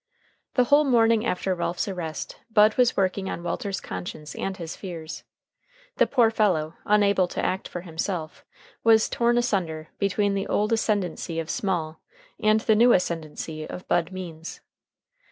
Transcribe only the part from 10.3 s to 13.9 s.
the old ascendency of Small and the new ascendency of